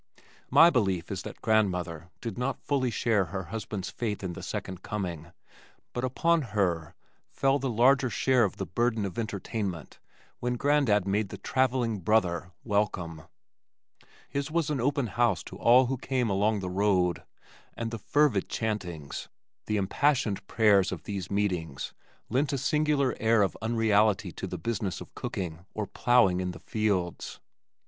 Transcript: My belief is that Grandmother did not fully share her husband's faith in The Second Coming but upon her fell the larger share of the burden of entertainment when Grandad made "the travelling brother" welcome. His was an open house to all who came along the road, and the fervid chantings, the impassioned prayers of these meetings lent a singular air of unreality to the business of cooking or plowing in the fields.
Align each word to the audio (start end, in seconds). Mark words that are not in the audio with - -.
My 0.49 0.71
belief 0.71 1.11
is 1.11 1.21
that 1.21 1.43
Grandmother 1.43 2.09
did 2.21 2.35
not 2.35 2.63
fully 2.63 2.89
share 2.89 3.25
her 3.25 3.43
husband's 3.53 3.91
faith 3.91 4.23
in 4.23 4.33
The 4.33 4.41
Second 4.41 4.81
Coming 4.81 5.31
but 5.93 6.03
upon 6.03 6.41
her 6.57 6.95
fell 7.29 7.59
the 7.59 7.69
larger 7.69 8.09
share 8.09 8.43
of 8.43 8.57
the 8.57 8.65
burden 8.65 9.05
of 9.05 9.19
entertainment 9.19 9.99
when 10.39 10.55
Grandad 10.55 11.05
made 11.07 11.29
"the 11.29 11.37
travelling 11.37 11.99
brother" 11.99 12.51
welcome. 12.63 13.25
His 14.27 14.49
was 14.49 14.71
an 14.71 14.81
open 14.81 15.05
house 15.05 15.43
to 15.43 15.55
all 15.57 15.85
who 15.85 15.97
came 15.97 16.31
along 16.31 16.61
the 16.61 16.69
road, 16.71 17.21
and 17.77 17.91
the 17.91 17.99
fervid 17.99 18.49
chantings, 18.49 19.29
the 19.67 19.77
impassioned 19.77 20.47
prayers 20.47 20.91
of 20.91 21.03
these 21.03 21.29
meetings 21.29 21.93
lent 22.27 22.51
a 22.51 22.57
singular 22.57 23.15
air 23.19 23.43
of 23.43 23.55
unreality 23.61 24.31
to 24.31 24.47
the 24.47 24.57
business 24.57 24.99
of 24.99 25.13
cooking 25.13 25.63
or 25.75 25.85
plowing 25.85 26.39
in 26.39 26.53
the 26.53 26.59
fields. 26.59 27.39